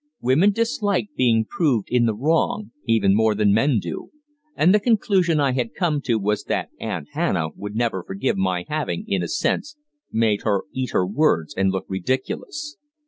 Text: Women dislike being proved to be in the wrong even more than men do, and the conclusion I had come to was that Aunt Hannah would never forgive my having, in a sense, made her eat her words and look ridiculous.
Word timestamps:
Women 0.19 0.49
dislike 0.49 1.09
being 1.15 1.45
proved 1.45 1.89
to 1.89 1.91
be 1.91 1.97
in 1.97 2.05
the 2.07 2.15
wrong 2.15 2.71
even 2.87 3.13
more 3.13 3.35
than 3.35 3.53
men 3.53 3.77
do, 3.77 4.09
and 4.55 4.73
the 4.73 4.79
conclusion 4.79 5.39
I 5.39 5.51
had 5.51 5.75
come 5.75 6.01
to 6.01 6.17
was 6.17 6.45
that 6.45 6.71
Aunt 6.79 7.09
Hannah 7.11 7.49
would 7.55 7.75
never 7.75 8.03
forgive 8.03 8.35
my 8.35 8.65
having, 8.67 9.05
in 9.07 9.21
a 9.21 9.27
sense, 9.27 9.77
made 10.11 10.41
her 10.41 10.63
eat 10.73 10.89
her 10.89 11.05
words 11.05 11.53
and 11.55 11.69
look 11.69 11.85
ridiculous. 11.87 12.77